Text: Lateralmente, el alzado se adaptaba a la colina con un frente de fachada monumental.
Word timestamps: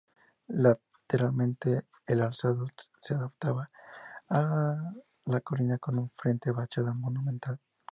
Lateralmente, 0.47 1.85
el 2.07 2.21
alzado 2.21 2.65
se 2.99 3.13
adaptaba 3.13 3.69
a 4.29 4.95
la 5.25 5.41
colina 5.41 5.77
con 5.77 5.99
un 5.99 6.09
frente 6.15 6.49
de 6.49 6.55
fachada 6.55 6.91
monumental. 6.95 7.59